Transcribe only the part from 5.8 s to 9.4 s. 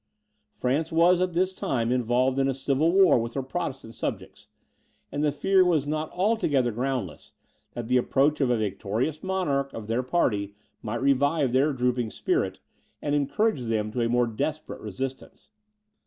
not altogether groundless, that the approach of a victorious